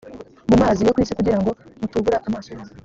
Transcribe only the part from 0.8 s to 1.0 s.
yo ku